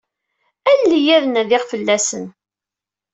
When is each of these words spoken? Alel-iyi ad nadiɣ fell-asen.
Alel-iyi 0.69 1.11
ad 1.17 1.25
nadiɣ 1.27 1.63
fell-asen. 1.71 2.25